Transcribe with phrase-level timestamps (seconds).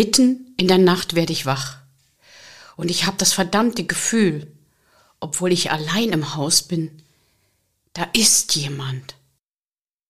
[0.00, 1.76] Mitten in der Nacht werde ich wach.
[2.74, 4.50] Und ich habe das verdammte Gefühl,
[5.20, 7.02] obwohl ich allein im Haus bin,
[7.92, 9.14] da ist jemand.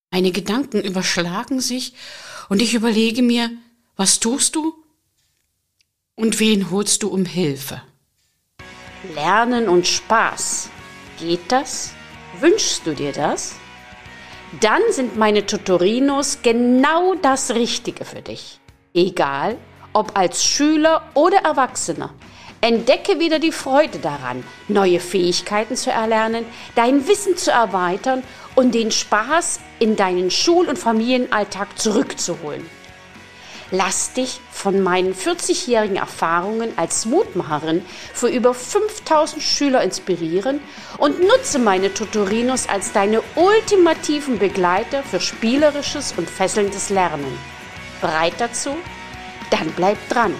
[0.09, 1.93] Meine Gedanken überschlagen sich
[2.47, 3.51] und ich überlege mir,
[3.97, 4.73] was tust du
[6.15, 7.81] und wen holst du um Hilfe?
[9.13, 10.69] Lernen und Spaß.
[11.19, 11.91] Geht das?
[12.39, 13.55] Wünschst du dir das?
[14.61, 18.61] Dann sind meine Tutorinos genau das Richtige für dich.
[18.93, 19.57] Egal,
[19.93, 22.11] ob als Schüler oder Erwachsener.
[22.61, 26.45] Entdecke wieder die Freude daran, neue Fähigkeiten zu erlernen,
[26.75, 28.21] dein Wissen zu erweitern
[28.53, 32.69] und den Spaß in deinen Schul- und Familienalltag zurückzuholen.
[33.73, 40.59] Lass dich von meinen 40-jährigen Erfahrungen als Mutmacherin für über 5000 Schüler inspirieren
[40.97, 47.39] und nutze meine Tutorinos als deine ultimativen Begleiter für spielerisches und fesselndes Lernen.
[48.01, 48.75] Bereit dazu?
[49.51, 50.33] Dann bleib dran.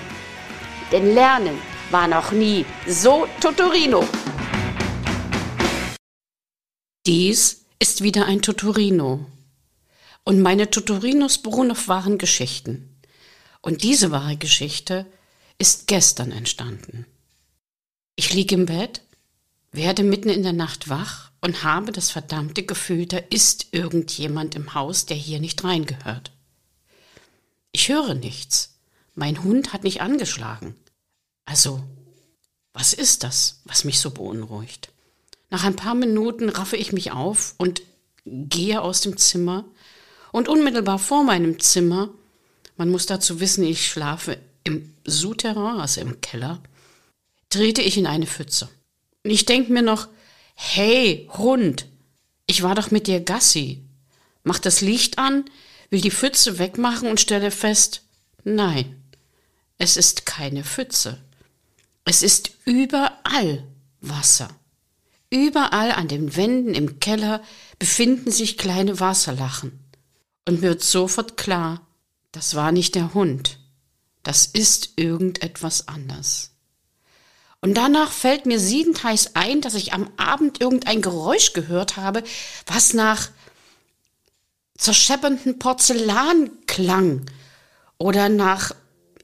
[0.91, 1.59] Denn Lernen
[1.91, 4.03] war noch nie so Tutorino.
[7.05, 9.27] Dies ist wieder ein Tutorino.
[10.23, 12.99] Und meine Tutorinos beruhen auf wahren Geschichten.
[13.61, 15.05] Und diese wahre Geschichte
[15.57, 17.05] ist gestern entstanden.
[18.15, 19.01] Ich liege im Bett,
[19.71, 24.73] werde mitten in der Nacht wach und habe das verdammte Gefühl, da ist irgendjemand im
[24.73, 26.31] Haus, der hier nicht reingehört.
[27.71, 28.70] Ich höre nichts.
[29.21, 30.75] Mein Hund hat nicht angeschlagen.
[31.45, 31.83] Also,
[32.73, 34.89] was ist das, was mich so beunruhigt?
[35.51, 37.83] Nach ein paar Minuten raffe ich mich auf und
[38.25, 39.65] gehe aus dem Zimmer
[40.31, 42.09] und unmittelbar vor meinem Zimmer
[42.77, 46.63] man muss dazu wissen, ich schlafe im Souterrain, also im Keller,
[47.49, 48.69] trete ich in eine Pfütze.
[49.23, 50.07] Und ich denke mir noch,
[50.55, 51.85] hey, Hund,
[52.47, 53.83] ich war doch mit dir Gassi.
[54.43, 55.45] Mach das Licht an,
[55.91, 58.01] will die Pfütze wegmachen und stelle fest,
[58.43, 59.00] nein,
[59.81, 61.17] es ist keine Pfütze.
[62.05, 63.67] Es ist überall
[63.99, 64.49] Wasser.
[65.31, 67.41] Überall an den Wänden im Keller
[67.79, 69.79] befinden sich kleine Wasserlachen.
[70.47, 71.81] Und mir wird sofort klar,
[72.31, 73.57] das war nicht der Hund.
[74.21, 76.51] Das ist irgendetwas anders.
[77.59, 82.23] Und danach fällt mir siedend heiß ein, dass ich am Abend irgendein Geräusch gehört habe,
[82.67, 83.31] was nach
[84.77, 87.25] zerscheppernden Porzellan klang.
[87.97, 88.75] Oder nach.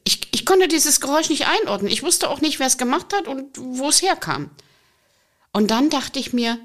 [0.07, 1.91] Ich, ich konnte dieses Geräusch nicht einordnen.
[1.91, 4.51] Ich wusste auch nicht, wer es gemacht hat und wo es herkam.
[5.51, 6.57] Und dann dachte ich mir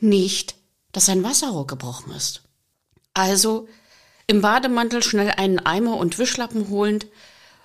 [0.00, 0.56] nicht,
[0.92, 2.42] dass ein Wasserrohr gebrochen ist.
[3.14, 3.66] Also
[4.26, 7.06] im Bademantel schnell einen Eimer und Wischlappen holend,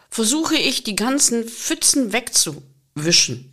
[0.10, 3.52] versuche ich, die ganzen Pfützen wegzuwischen.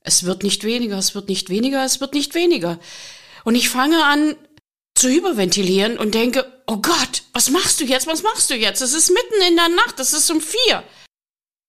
[0.00, 2.80] Es wird nicht weniger, es wird nicht weniger, es wird nicht weniger.
[3.44, 4.34] Und ich fange an
[4.96, 8.82] zu hyperventilieren und denke, oh Gott, was machst du jetzt, was machst du jetzt?
[8.82, 10.82] Es ist mitten in der Nacht, es ist um vier.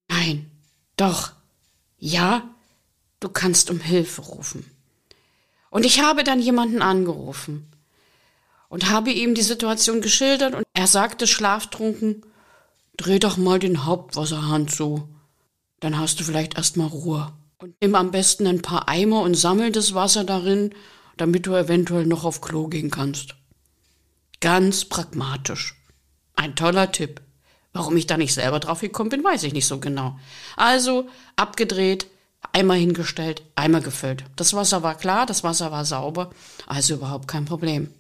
[0.08, 0.50] Nein,
[0.98, 1.32] doch,
[1.98, 2.50] ja,
[3.20, 4.66] du kannst um Hilfe rufen.
[5.70, 7.68] Und ich habe dann jemanden angerufen
[8.70, 12.26] und habe ihm die Situation geschildert und er sagte schlaftrunken,
[12.98, 15.10] dreh doch mal den Hauptwasserhahn zu.
[15.80, 17.34] Dann hast du vielleicht erstmal Ruhe.
[17.58, 20.74] Und nimm am besten ein paar Eimer und sammel das Wasser darin,
[21.18, 23.36] damit du eventuell noch auf Klo gehen kannst.
[24.42, 25.76] Ganz pragmatisch.
[26.36, 27.22] Ein toller Tipp.
[27.76, 30.18] Warum ich da nicht selber drauf gekommen bin, weiß ich nicht so genau.
[30.56, 32.08] Also abgedreht,
[32.54, 34.24] Eimer hingestellt, Eimer gefüllt.
[34.38, 36.30] Das Wasser war klar, das Wasser war sauber,
[36.68, 37.94] also überhaupt kein Problem.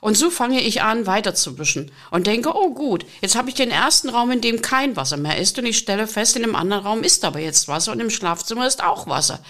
[0.00, 4.10] Und so fange ich an, weiterzuwischen und denke, oh gut, jetzt habe ich den ersten
[4.10, 7.02] Raum, in dem kein Wasser mehr ist und ich stelle fest, in dem anderen Raum
[7.02, 9.40] ist aber jetzt Wasser und im Schlafzimmer ist auch Wasser.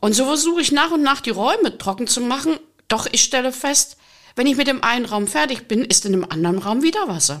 [0.00, 2.58] Und so versuche ich nach und nach die Räume trocken zu machen,
[2.88, 3.96] doch ich stelle fest,
[4.34, 7.40] wenn ich mit dem einen Raum fertig bin, ist in dem anderen Raum wieder Wasser.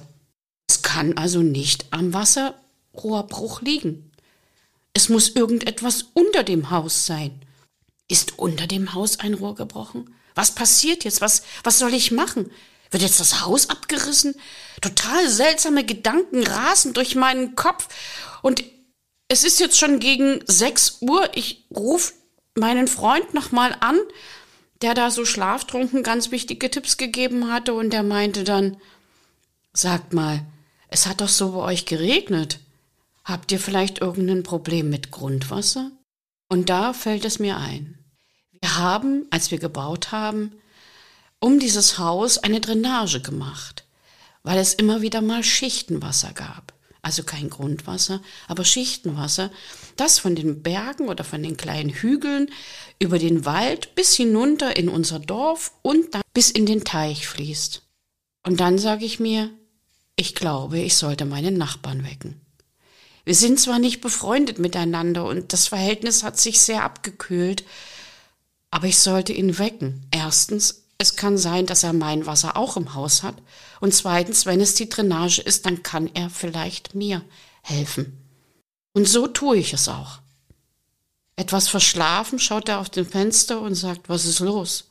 [0.68, 4.10] Es kann also nicht am Wasserrohrbruch liegen.
[4.92, 7.40] Es muss irgendetwas unter dem Haus sein.
[8.08, 10.14] Ist unter dem Haus ein Rohr gebrochen?
[10.34, 11.20] Was passiert jetzt?
[11.20, 12.50] Was, was soll ich machen?
[12.90, 14.34] Wird jetzt das Haus abgerissen?
[14.80, 17.88] Total seltsame Gedanken rasen durch meinen Kopf.
[18.42, 18.62] Und
[19.28, 21.28] es ist jetzt schon gegen sechs Uhr.
[21.34, 22.12] Ich rufe
[22.54, 23.98] meinen Freund nochmal an,
[24.82, 27.74] der da so schlaftrunken ganz wichtige Tipps gegeben hatte.
[27.74, 28.76] Und der meinte dann,
[29.72, 30.44] sagt mal,
[30.94, 32.60] es hat doch so bei euch geregnet.
[33.24, 35.90] Habt ihr vielleicht irgendein Problem mit Grundwasser?
[36.48, 37.98] Und da fällt es mir ein.
[38.60, 40.52] Wir haben, als wir gebaut haben,
[41.40, 43.84] um dieses Haus eine Drainage gemacht,
[44.44, 46.72] weil es immer wieder mal Schichtenwasser gab.
[47.02, 49.50] Also kein Grundwasser, aber Schichtenwasser,
[49.96, 52.52] das von den Bergen oder von den kleinen Hügeln
[53.00, 57.82] über den Wald bis hinunter in unser Dorf und dann bis in den Teich fließt.
[58.46, 59.50] Und dann sage ich mir,
[60.16, 62.40] ich glaube, ich sollte meinen Nachbarn wecken.
[63.24, 67.64] Wir sind zwar nicht befreundet miteinander und das Verhältnis hat sich sehr abgekühlt,
[68.70, 70.06] aber ich sollte ihn wecken.
[70.10, 73.36] Erstens, es kann sein, dass er mein Wasser auch im Haus hat.
[73.80, 77.22] Und zweitens, wenn es die Drainage ist, dann kann er vielleicht mir
[77.62, 78.18] helfen.
[78.92, 80.20] Und so tue ich es auch.
[81.36, 84.90] Etwas verschlafen schaut er auf dem Fenster und sagt, was ist los?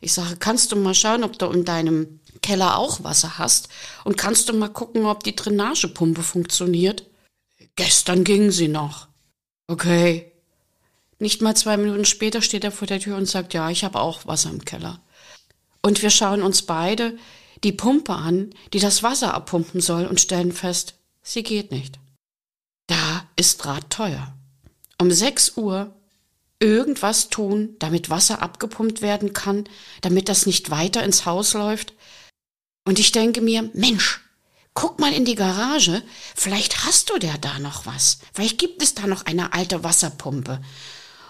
[0.00, 3.68] Ich sage, kannst du mal schauen, ob du in deinem Keller auch Wasser hast
[4.04, 7.06] und kannst du mal gucken, ob die Drainagepumpe funktioniert?
[7.76, 9.08] Gestern ging sie noch.
[9.68, 10.32] Okay.
[11.18, 14.00] Nicht mal zwei Minuten später steht er vor der Tür und sagt, ja, ich habe
[14.00, 15.00] auch Wasser im Keller.
[15.82, 17.16] Und wir schauen uns beide
[17.64, 21.98] die Pumpe an, die das Wasser abpumpen soll und stellen fest, sie geht nicht.
[22.86, 24.34] Da ist Draht teuer.
[24.98, 25.94] Um sechs Uhr
[26.58, 29.64] irgendwas tun, damit Wasser abgepumpt werden kann,
[30.00, 31.94] damit das nicht weiter ins Haus läuft.
[32.84, 34.20] Und ich denke mir, Mensch,
[34.74, 36.02] guck mal in die Garage,
[36.34, 38.18] vielleicht hast du ja da noch was.
[38.32, 40.60] Vielleicht gibt es da noch eine alte Wasserpumpe.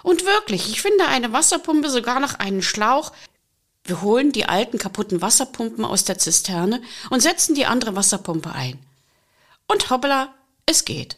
[0.03, 3.13] Und wirklich, ich finde eine Wasserpumpe sogar noch einen Schlauch.
[3.85, 8.79] Wir holen die alten kaputten Wasserpumpen aus der Zisterne und setzen die andere Wasserpumpe ein.
[9.67, 10.35] Und hoppla,
[10.67, 11.17] es geht.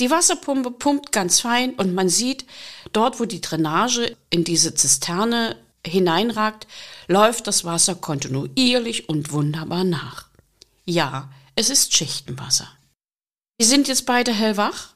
[0.00, 2.44] Die Wasserpumpe pumpt ganz fein und man sieht,
[2.92, 5.56] dort wo die Drainage in diese Zisterne
[5.86, 6.66] hineinragt,
[7.06, 10.26] läuft das Wasser kontinuierlich und wunderbar nach.
[10.84, 12.68] Ja, es ist Schichtenwasser.
[13.58, 14.90] Wir sind jetzt beide hellwach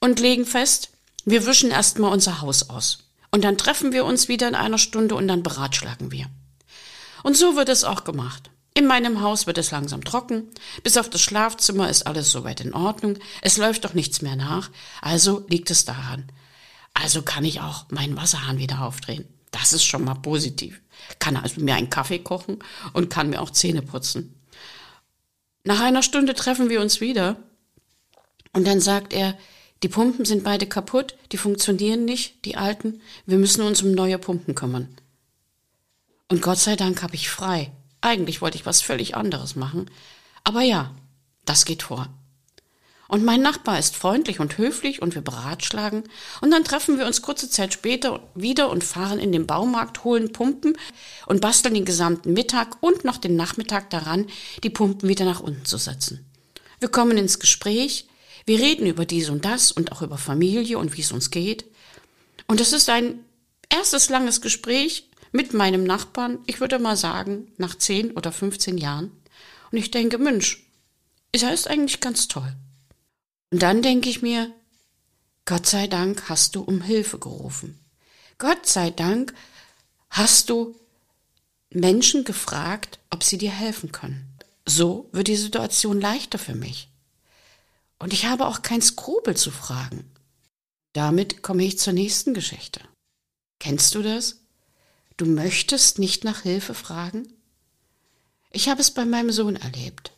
[0.00, 0.90] und legen fest,
[1.24, 3.04] wir wischen erstmal unser Haus aus.
[3.30, 6.26] Und dann treffen wir uns wieder in einer Stunde und dann beratschlagen wir.
[7.22, 8.50] Und so wird es auch gemacht.
[8.74, 10.48] In meinem Haus wird es langsam trocken.
[10.82, 13.18] Bis auf das Schlafzimmer ist alles soweit in Ordnung.
[13.42, 14.70] Es läuft doch nichts mehr nach.
[15.02, 16.30] Also liegt es daran.
[16.94, 19.26] Also kann ich auch meinen Wasserhahn wieder aufdrehen.
[19.50, 20.80] Das ist schon mal positiv.
[21.18, 22.58] Kann also mir einen Kaffee kochen
[22.92, 24.34] und kann mir auch Zähne putzen.
[25.64, 27.36] Nach einer Stunde treffen wir uns wieder.
[28.52, 29.36] Und dann sagt er,
[29.82, 33.00] die Pumpen sind beide kaputt, die funktionieren nicht, die alten.
[33.26, 34.88] Wir müssen uns um neue Pumpen kümmern.
[36.28, 37.72] Und Gott sei Dank habe ich frei.
[38.00, 39.90] Eigentlich wollte ich was völlig anderes machen.
[40.44, 40.94] Aber ja,
[41.44, 42.08] das geht vor.
[43.10, 46.04] Und mein Nachbar ist freundlich und höflich und wir beratschlagen.
[46.40, 50.30] Und dann treffen wir uns kurze Zeit später wieder und fahren in den Baumarkt, holen
[50.30, 50.76] Pumpen
[51.26, 54.26] und basteln den gesamten Mittag und noch den Nachmittag daran,
[54.62, 56.24] die Pumpen wieder nach unten zu setzen.
[56.78, 58.06] Wir kommen ins Gespräch,
[58.46, 61.64] wir reden über dies und das und auch über Familie und wie es uns geht.
[62.46, 63.24] Und es ist ein
[63.70, 69.12] erstes langes Gespräch, mit meinem Nachbarn, ich würde mal sagen, nach 10 oder 15 Jahren.
[69.70, 70.66] Und ich denke, Mensch,
[71.32, 72.52] ist ist eigentlich ganz toll.
[73.50, 74.52] Und dann denke ich mir,
[75.44, 77.78] Gott sei Dank hast du um Hilfe gerufen.
[78.38, 79.34] Gott sei Dank
[80.08, 80.74] hast du
[81.70, 84.26] Menschen gefragt, ob sie dir helfen können.
[84.66, 86.88] So wird die Situation leichter für mich.
[87.98, 90.10] Und ich habe auch kein Skrupel zu fragen.
[90.92, 92.80] Damit komme ich zur nächsten Geschichte.
[93.58, 94.39] Kennst du das?
[95.20, 97.28] Du möchtest nicht nach Hilfe fragen?
[98.50, 100.12] Ich habe es bei meinem Sohn erlebt.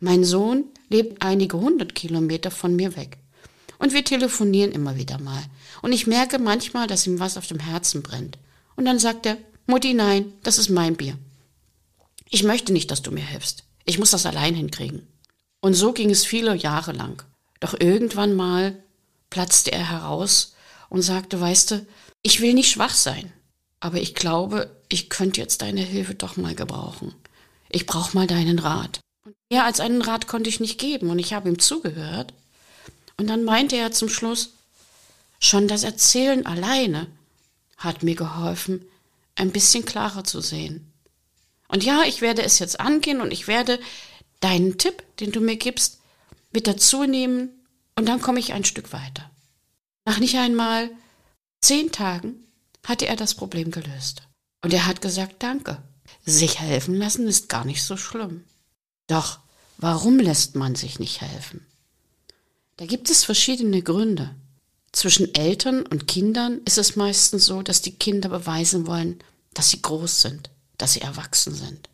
[0.00, 3.18] Mein Sohn lebt einige hundert Kilometer von mir weg.
[3.78, 5.44] Und wir telefonieren immer wieder mal.
[5.80, 8.36] Und ich merke manchmal, dass ihm was auf dem Herzen brennt.
[8.74, 9.36] Und dann sagt er,
[9.66, 11.16] Mutti, nein, das ist mein Bier.
[12.28, 13.62] Ich möchte nicht, dass du mir hilfst.
[13.84, 15.06] Ich muss das allein hinkriegen.
[15.60, 17.22] Und so ging es viele Jahre lang.
[17.60, 18.76] Doch irgendwann mal
[19.30, 20.56] platzte er heraus
[20.88, 21.86] und sagte, weißt du,
[22.22, 23.32] ich will nicht schwach sein.
[23.84, 27.14] Aber ich glaube, ich könnte jetzt deine Hilfe doch mal gebrauchen.
[27.68, 29.00] Ich brauche mal deinen Rat.
[29.26, 32.32] Und mehr als einen Rat konnte ich nicht geben und ich habe ihm zugehört.
[33.18, 34.54] Und dann meinte er zum Schluss,
[35.38, 37.08] schon das Erzählen alleine
[37.76, 38.86] hat mir geholfen,
[39.34, 40.90] ein bisschen klarer zu sehen.
[41.68, 43.78] Und ja, ich werde es jetzt angehen und ich werde
[44.40, 46.00] deinen Tipp, den du mir gibst,
[46.54, 47.50] mit dazu nehmen
[47.96, 49.30] und dann komme ich ein Stück weiter.
[50.06, 50.90] Nach nicht einmal
[51.60, 52.44] zehn Tagen
[52.84, 54.22] hatte er das Problem gelöst.
[54.62, 55.82] Und er hat gesagt, danke.
[56.24, 58.44] Sich helfen lassen ist gar nicht so schlimm.
[59.06, 59.40] Doch,
[59.76, 61.66] warum lässt man sich nicht helfen?
[62.76, 64.34] Da gibt es verschiedene Gründe.
[64.92, 69.18] Zwischen Eltern und Kindern ist es meistens so, dass die Kinder beweisen wollen,
[69.52, 71.88] dass sie groß sind, dass sie erwachsen sind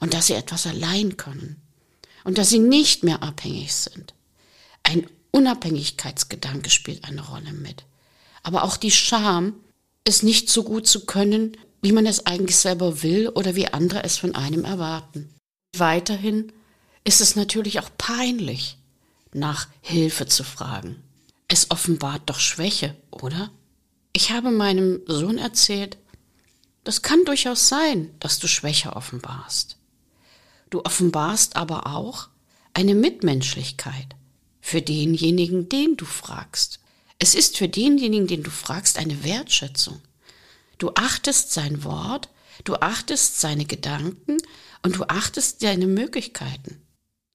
[0.00, 1.60] und dass sie etwas allein können
[2.24, 4.14] und dass sie nicht mehr abhängig sind.
[4.82, 7.84] Ein Unabhängigkeitsgedanke spielt eine Rolle mit.
[8.42, 9.54] Aber auch die Scham,
[10.08, 14.02] es nicht so gut zu können, wie man es eigentlich selber will oder wie andere
[14.02, 15.32] es von einem erwarten.
[15.76, 16.52] Weiterhin
[17.04, 18.78] ist es natürlich auch peinlich,
[19.32, 21.02] nach Hilfe zu fragen.
[21.46, 23.50] Es offenbart doch Schwäche, oder?
[24.12, 25.98] Ich habe meinem Sohn erzählt,
[26.84, 29.76] das kann durchaus sein, dass du Schwäche offenbarst.
[30.70, 32.28] Du offenbarst aber auch
[32.74, 34.16] eine Mitmenschlichkeit
[34.60, 36.80] für denjenigen, den du fragst.
[37.18, 40.00] Es ist für denjenigen, den du fragst, eine Wertschätzung.
[40.78, 42.28] Du achtest sein Wort,
[42.64, 44.38] du achtest seine Gedanken
[44.82, 46.80] und du achtest seine Möglichkeiten.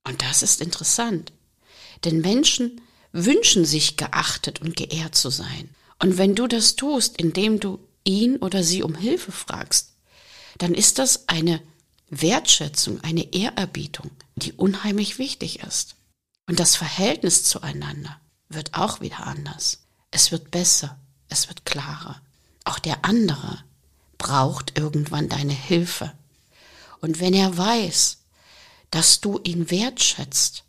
[0.07, 1.33] Und das ist interessant.
[2.05, 5.69] Denn Menschen wünschen sich geachtet und geehrt zu sein.
[5.99, 9.93] Und wenn du das tust, indem du ihn oder sie um Hilfe fragst,
[10.57, 11.61] dann ist das eine
[12.09, 15.95] Wertschätzung, eine Ehrerbietung, die unheimlich wichtig ist.
[16.47, 18.19] Und das Verhältnis zueinander
[18.53, 19.79] wird auch wieder anders.
[20.11, 22.21] Es wird besser, es wird klarer.
[22.65, 23.63] Auch der andere
[24.17, 26.13] braucht irgendwann deine Hilfe.
[27.01, 28.19] Und wenn er weiß,
[28.91, 30.63] dass du ihn wertschätzt,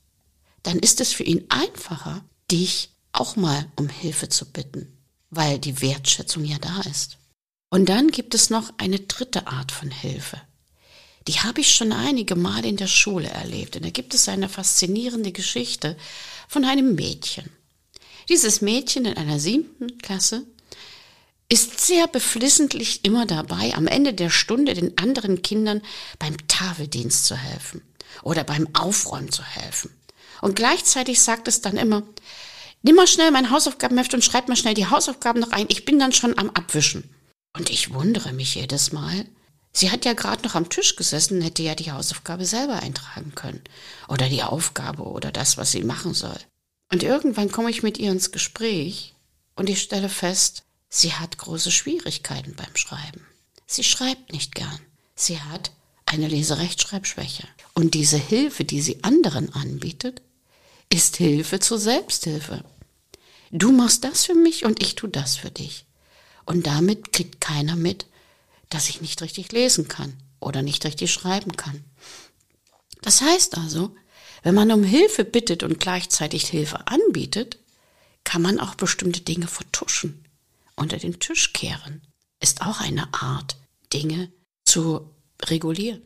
[0.62, 4.96] dann ist es für ihn einfacher, dich auch mal um Hilfe zu bitten,
[5.30, 7.18] weil die Wertschätzung ja da ist.
[7.70, 10.40] Und dann gibt es noch eine dritte Art von Hilfe.
[11.26, 13.76] Die habe ich schon einige Mal in der Schule erlebt.
[13.76, 15.96] Und da gibt es eine faszinierende Geschichte
[16.48, 17.50] von einem Mädchen.
[18.28, 20.46] Dieses Mädchen in einer siebten Klasse
[21.48, 25.82] ist sehr beflissentlich immer dabei, am Ende der Stunde den anderen Kindern
[26.18, 27.82] beim Tafeldienst zu helfen
[28.22, 29.90] oder beim Aufräumen zu helfen.
[30.40, 32.02] Und gleichzeitig sagt es dann immer,
[32.82, 35.98] nimm mal schnell mein Hausaufgabenheft und schreib mal schnell die Hausaufgaben noch ein, ich bin
[35.98, 37.10] dann schon am Abwischen.
[37.56, 39.26] Und ich wundere mich jedes Mal,
[39.76, 43.60] Sie hat ja gerade noch am Tisch gesessen, hätte ja die Hausaufgabe selber eintragen können.
[44.06, 46.38] Oder die Aufgabe oder das, was sie machen soll.
[46.94, 49.16] Und irgendwann komme ich mit ihr ins Gespräch
[49.56, 53.26] und ich stelle fest, sie hat große Schwierigkeiten beim Schreiben.
[53.66, 54.78] Sie schreibt nicht gern.
[55.16, 55.72] Sie hat
[56.06, 57.48] eine Leserechtschreibschwäche.
[57.72, 60.22] Und diese Hilfe, die sie anderen anbietet,
[60.88, 62.62] ist Hilfe zur Selbsthilfe.
[63.50, 65.86] Du machst das für mich und ich tu das für dich.
[66.46, 68.06] Und damit kriegt keiner mit,
[68.70, 71.82] dass ich nicht richtig lesen kann oder nicht richtig schreiben kann.
[73.02, 73.96] Das heißt also,
[74.44, 77.58] wenn man um Hilfe bittet und gleichzeitig Hilfe anbietet,
[78.24, 80.24] kann man auch bestimmte Dinge vertuschen,
[80.76, 82.02] unter den Tisch kehren.
[82.40, 83.56] Ist auch eine Art,
[83.92, 84.30] Dinge
[84.64, 85.10] zu
[85.42, 86.02] regulieren.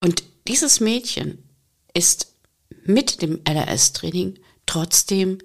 [0.00, 1.48] Und dieses Mädchen
[1.92, 2.34] ist
[2.84, 5.38] mit dem LRS-Training trotzdem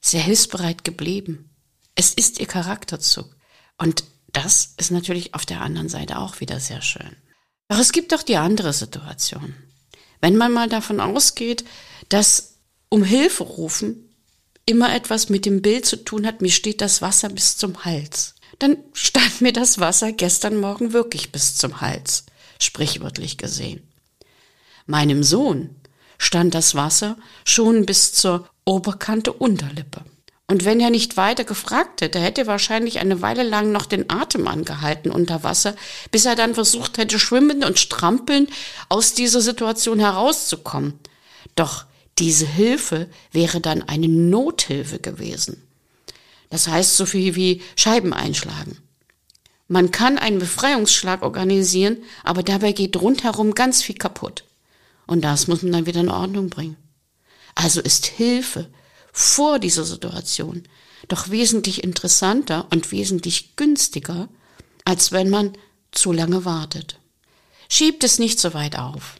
[0.00, 1.50] sehr hilfsbereit geblieben.
[1.94, 3.34] Es ist ihr Charakterzug.
[3.78, 7.16] Und das ist natürlich auf der anderen Seite auch wieder sehr schön.
[7.68, 9.54] Doch es gibt auch die andere Situation.
[10.22, 11.64] Wenn man mal davon ausgeht,
[12.08, 12.54] dass
[12.88, 14.08] um Hilfe rufen
[14.64, 18.36] immer etwas mit dem Bild zu tun hat, mir steht das Wasser bis zum Hals,
[18.60, 22.24] dann stand mir das Wasser gestern Morgen wirklich bis zum Hals,
[22.60, 23.82] sprichwörtlich gesehen.
[24.86, 25.74] Meinem Sohn
[26.18, 30.04] stand das Wasser schon bis zur Oberkante Unterlippe.
[30.48, 34.10] Und wenn er nicht weiter gefragt hätte, hätte er wahrscheinlich eine Weile lang noch den
[34.10, 35.74] Atem angehalten unter Wasser,
[36.10, 38.50] bis er dann versucht hätte, schwimmend und strampelnd
[38.88, 40.98] aus dieser Situation herauszukommen.
[41.54, 41.86] Doch
[42.18, 45.62] diese Hilfe wäre dann eine Nothilfe gewesen.
[46.50, 48.76] Das heißt so viel wie Scheiben einschlagen.
[49.68, 54.44] Man kann einen Befreiungsschlag organisieren, aber dabei geht rundherum ganz viel kaputt.
[55.06, 56.76] Und das muss man dann wieder in Ordnung bringen.
[57.54, 58.68] Also ist Hilfe
[59.12, 60.64] vor dieser Situation
[61.08, 64.28] doch wesentlich interessanter und wesentlich günstiger,
[64.84, 65.52] als wenn man
[65.90, 66.98] zu lange wartet.
[67.68, 69.16] Schiebt es nicht so weit auf.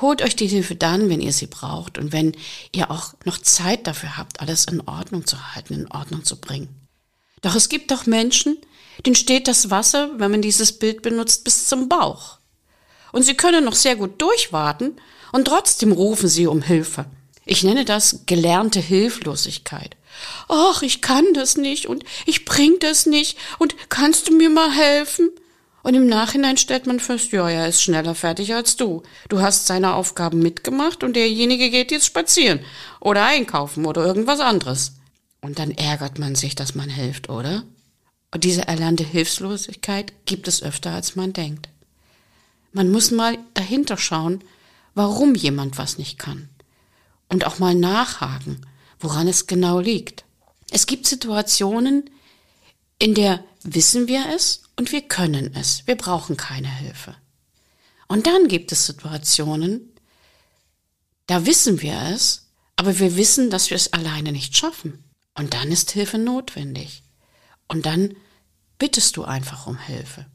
[0.00, 2.36] Holt euch die Hilfe dann, wenn ihr sie braucht und wenn
[2.72, 6.68] ihr auch noch Zeit dafür habt, alles in Ordnung zu halten, in Ordnung zu bringen.
[7.42, 8.58] Doch es gibt doch Menschen,
[9.04, 12.38] denen steht das Wasser, wenn man dieses Bild benutzt, bis zum Bauch.
[13.12, 14.96] Und sie können noch sehr gut durchwarten
[15.32, 17.06] und trotzdem rufen sie um Hilfe.
[17.50, 19.96] Ich nenne das gelernte Hilflosigkeit.
[20.48, 24.70] Ach, ich kann das nicht und ich bring das nicht und kannst du mir mal
[24.70, 25.30] helfen?
[25.82, 29.02] Und im Nachhinein stellt man fest, ja, er ist schneller fertig als du.
[29.30, 32.60] Du hast seine Aufgaben mitgemacht und derjenige geht jetzt spazieren
[33.00, 34.96] oder einkaufen oder irgendwas anderes.
[35.40, 37.62] Und dann ärgert man sich, dass man hilft, oder?
[38.30, 41.70] Und diese erlernte Hilflosigkeit gibt es öfter, als man denkt.
[42.72, 44.44] Man muss mal dahinter schauen,
[44.94, 46.50] warum jemand was nicht kann
[47.28, 48.66] und auch mal nachhaken,
[49.00, 50.24] woran es genau liegt.
[50.70, 52.10] Es gibt Situationen,
[52.98, 55.86] in der wissen wir es und wir können es.
[55.86, 57.14] Wir brauchen keine Hilfe.
[58.06, 59.92] Und dann gibt es Situationen,
[61.26, 65.04] da wissen wir es, aber wir wissen, dass wir es alleine nicht schaffen.
[65.34, 67.02] Und dann ist Hilfe notwendig.
[67.68, 68.16] Und dann
[68.78, 70.26] bittest du einfach um Hilfe.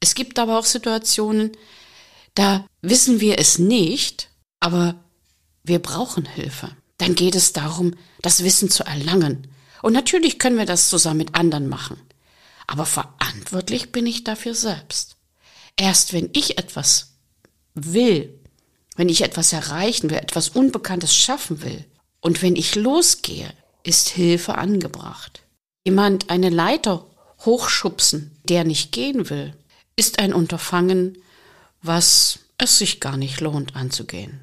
[0.00, 1.52] Es gibt aber auch Situationen,
[2.34, 4.28] da wissen wir es nicht,
[4.58, 5.04] aber
[5.62, 6.70] wir brauchen Hilfe.
[6.98, 9.48] Dann geht es darum, das Wissen zu erlangen.
[9.82, 12.00] Und natürlich können wir das zusammen mit anderen machen.
[12.66, 15.16] Aber verantwortlich bin ich dafür selbst.
[15.76, 17.14] Erst wenn ich etwas
[17.74, 18.38] will,
[18.96, 21.84] wenn ich etwas erreichen will, etwas Unbekanntes schaffen will,
[22.22, 23.52] Und wenn ich losgehe,
[23.82, 25.42] ist Hilfe angebracht.
[25.84, 27.04] Jemand eine Leiter
[27.40, 29.54] hochschubsen, der nicht gehen will,
[29.96, 31.18] ist ein Unterfangen,
[31.82, 34.40] was es sich gar nicht lohnt anzugehen.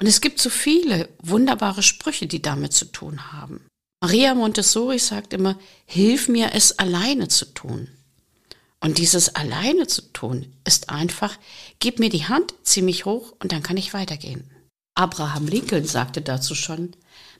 [0.00, 3.66] Und es gibt so viele wunderbare Sprüche, die damit zu tun haben.
[4.00, 7.88] Maria Montessori sagt immer, hilf mir es alleine zu tun.
[8.80, 11.36] Und dieses alleine zu tun ist einfach,
[11.80, 14.48] gib mir die Hand, zieh mich hoch und dann kann ich weitergehen.
[14.94, 16.92] Abraham Lincoln sagte dazu schon,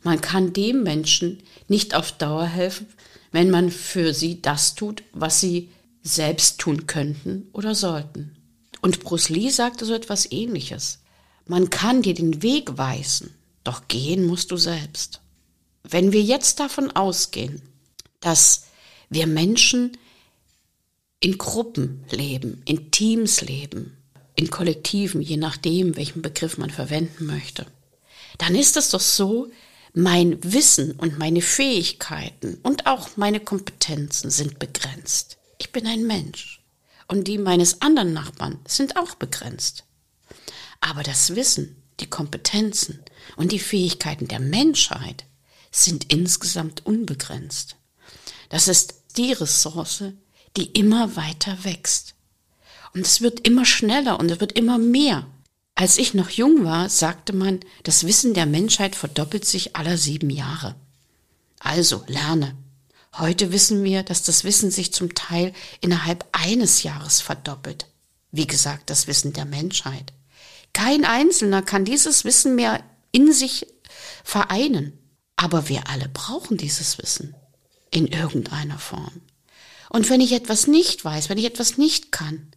[0.02, 2.88] man kann dem Menschen nicht auf Dauer helfen,
[3.30, 5.70] wenn man für sie das tut, was sie
[6.02, 8.36] selbst tun könnten oder sollten.
[8.80, 11.00] Und Bruce Lee sagte so etwas ähnliches.
[11.48, 15.22] Man kann dir den Weg weisen, doch gehen musst du selbst.
[15.82, 17.62] Wenn wir jetzt davon ausgehen,
[18.20, 18.66] dass
[19.08, 19.96] wir Menschen
[21.20, 23.96] in Gruppen leben, in Teams leben,
[24.36, 27.66] in Kollektiven, je nachdem, welchen Begriff man verwenden möchte,
[28.36, 29.50] dann ist es doch so,
[29.94, 35.38] mein Wissen und meine Fähigkeiten und auch meine Kompetenzen sind begrenzt.
[35.56, 36.62] Ich bin ein Mensch.
[37.08, 39.84] Und die meines anderen Nachbarn sind auch begrenzt.
[40.80, 43.02] Aber das Wissen, die Kompetenzen
[43.36, 45.24] und die Fähigkeiten der Menschheit
[45.70, 47.76] sind insgesamt unbegrenzt.
[48.48, 50.04] Das ist die Ressource,
[50.56, 52.14] die immer weiter wächst.
[52.94, 55.26] Und es wird immer schneller und es wird immer mehr.
[55.74, 60.30] Als ich noch jung war, sagte man, das Wissen der Menschheit verdoppelt sich aller sieben
[60.30, 60.74] Jahre.
[61.60, 62.56] Also lerne.
[63.16, 67.86] Heute wissen wir, dass das Wissen sich zum Teil innerhalb eines Jahres verdoppelt.
[68.32, 70.12] Wie gesagt, das Wissen der Menschheit.
[70.72, 72.82] Kein Einzelner kann dieses Wissen mehr
[73.12, 73.66] in sich
[74.24, 74.92] vereinen.
[75.36, 77.34] Aber wir alle brauchen dieses Wissen.
[77.90, 79.22] In irgendeiner Form.
[79.88, 82.48] Und wenn ich etwas nicht weiß, wenn ich etwas nicht kann,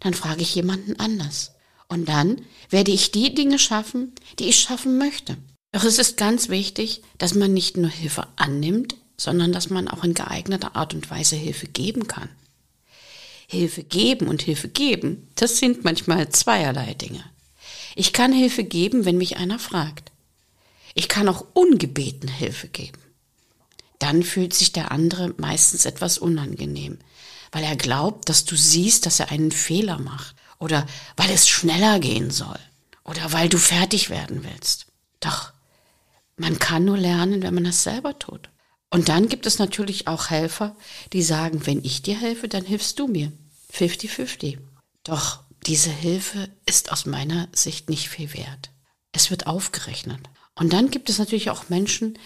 [0.00, 1.52] dann frage ich jemanden anders.
[1.88, 5.36] Und dann werde ich die Dinge schaffen, die ich schaffen möchte.
[5.72, 10.04] Doch es ist ganz wichtig, dass man nicht nur Hilfe annimmt, sondern dass man auch
[10.04, 12.28] in geeigneter Art und Weise Hilfe geben kann.
[13.46, 17.24] Hilfe geben und Hilfe geben, das sind manchmal zweierlei Dinge.
[17.94, 20.12] Ich kann Hilfe geben, wenn mich einer fragt.
[20.94, 22.98] Ich kann auch ungebeten Hilfe geben.
[23.98, 26.98] Dann fühlt sich der andere meistens etwas unangenehm,
[27.52, 32.00] weil er glaubt, dass du siehst, dass er einen Fehler macht oder weil es schneller
[32.00, 32.58] gehen soll
[33.04, 34.86] oder weil du fertig werden willst.
[35.20, 35.52] Doch,
[36.36, 38.50] man kann nur lernen, wenn man das selber tut.
[38.90, 40.76] Und dann gibt es natürlich auch Helfer,
[41.12, 43.32] die sagen, wenn ich dir helfe, dann hilfst du mir.
[43.72, 44.58] 50-50.
[45.02, 48.70] Doch diese Hilfe ist aus meiner Sicht nicht viel wert.
[49.12, 50.20] Es wird aufgerechnet.
[50.54, 52.18] Und dann gibt es natürlich auch Menschen,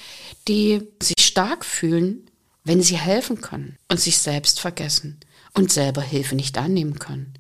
[0.49, 2.31] die sich stark fühlen,
[2.65, 5.21] wenn sie helfen können und sich selbst vergessen
[5.55, 7.39] und selber Hilfe nicht annehmen können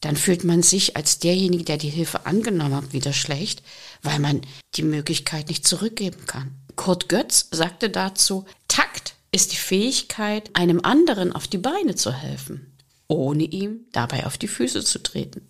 [0.00, 3.62] dann fühlt man sich als derjenige, der die Hilfe angenommen hat, wieder schlecht,
[4.02, 4.40] weil man
[4.74, 6.54] die Möglichkeit nicht zurückgeben kann.
[6.76, 12.74] Kurt Götz sagte dazu, Takt ist die Fähigkeit, einem anderen auf die Beine zu helfen,
[13.10, 15.42] ohne ihm dabei auf die Füße zu treten.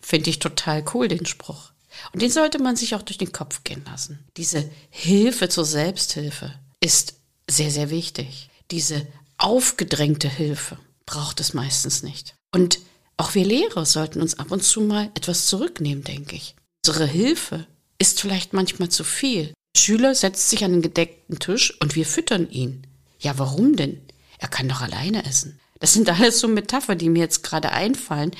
[0.00, 1.72] Finde ich total cool, den Spruch.
[2.12, 4.24] Und den sollte man sich auch durch den Kopf gehen lassen.
[4.36, 7.14] Diese Hilfe zur Selbsthilfe ist
[7.48, 8.48] sehr, sehr wichtig.
[8.70, 9.06] Diese
[9.38, 12.34] aufgedrängte Hilfe braucht es meistens nicht.
[12.52, 12.78] Und
[13.16, 16.54] auch wir Lehrer sollten uns ab und zu mal etwas zurücknehmen, denke ich.
[16.86, 17.66] Unsere Hilfe
[17.98, 19.52] ist vielleicht manchmal zu viel.
[19.76, 22.86] Der Schüler setzt sich an den gedeckten Tisch und wir füttern ihn.
[23.18, 24.00] Ja, warum denn?
[24.38, 25.59] Er kann doch alleine essen.
[25.80, 28.30] Das sind alles so Metaphern, die mir jetzt gerade einfallen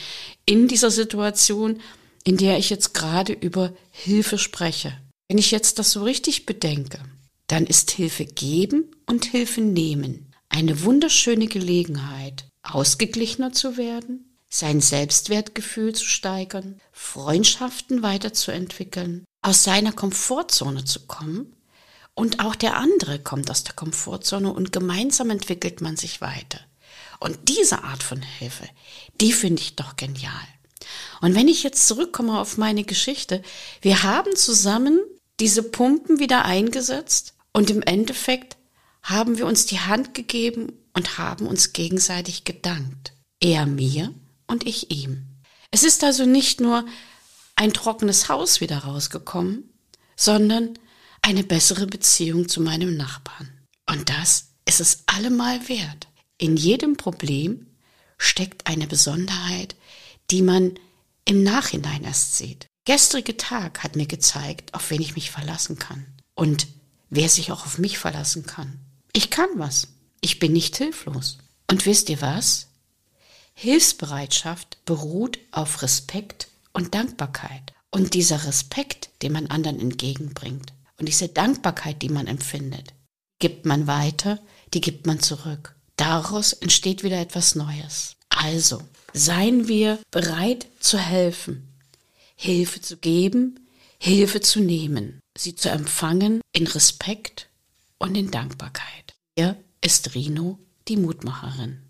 [0.47, 1.81] in dieser Situation,
[2.23, 4.97] in der ich jetzt gerade über Hilfe spreche.
[5.29, 7.01] Wenn ich jetzt das so richtig bedenke,
[7.49, 15.95] dann ist Hilfe geben und Hilfe nehmen eine wunderschöne Gelegenheit, ausgeglichener zu werden, sein Selbstwertgefühl
[15.95, 21.57] zu steigern, Freundschaften weiterzuentwickeln, aus seiner Komfortzone zu kommen
[22.15, 26.61] und auch der andere kommt aus der Komfortzone und gemeinsam entwickelt man sich weiter.
[27.21, 28.69] Und diese Art von Hilfe,
[29.21, 30.33] die finde ich doch genial.
[31.21, 33.43] Und wenn ich jetzt zurückkomme auf meine Geschichte,
[33.83, 34.99] wir haben zusammen
[35.39, 38.57] diese Pumpen wieder eingesetzt und im Endeffekt
[39.03, 43.13] haben wir uns die Hand gegeben und haben uns gegenseitig gedankt.
[43.41, 44.15] Er mir
[44.47, 45.27] und ich ihm.
[45.71, 46.85] Es ist also nicht nur
[47.55, 49.71] ein trockenes Haus wieder rausgekommen,
[50.17, 50.79] sondern
[51.23, 53.51] eine bessere Beziehung zu meinem Nachbarn.
[53.89, 56.09] Und das ist es allemal wert.
[56.41, 57.67] In jedem Problem
[58.17, 59.77] steckt eine Besonderheit,
[60.31, 60.73] die man
[61.27, 62.67] im Nachhinein erst sieht.
[62.87, 66.67] Gestrige Tag hat mir gezeigt, auf wen ich mich verlassen kann und
[67.11, 68.81] wer sich auch auf mich verlassen kann.
[69.13, 69.89] Ich kann was.
[70.23, 71.37] Ich bin nicht hilflos.
[71.71, 72.69] Und wisst ihr was?
[73.53, 81.29] Hilfsbereitschaft beruht auf Respekt und Dankbarkeit und dieser Respekt, den man anderen entgegenbringt Und diese
[81.29, 82.95] Dankbarkeit, die man empfindet,
[83.41, 84.39] gibt man weiter,
[84.73, 85.75] die gibt man zurück.
[86.01, 88.17] Daraus entsteht wieder etwas Neues.
[88.31, 88.81] Also,
[89.13, 91.69] seien wir bereit zu helfen,
[92.37, 97.51] Hilfe zu geben, Hilfe zu nehmen, sie zu empfangen in Respekt
[97.99, 99.15] und in Dankbarkeit.
[99.37, 100.59] Hier ist Rino,
[100.89, 101.83] die Mutmacherin.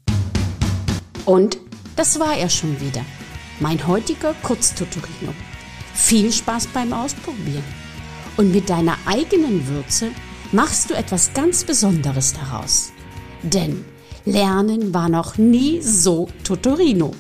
[1.25, 1.59] Und
[1.95, 3.05] das war er schon wieder,
[3.61, 5.33] mein heutiger Kurztutorino.
[5.95, 7.63] Viel Spaß beim Ausprobieren.
[8.37, 10.11] Und mit deiner eigenen Würze
[10.51, 12.91] machst du etwas ganz Besonderes daraus.
[13.43, 13.85] Denn
[14.27, 17.13] Lernen war noch nie so Tutorino.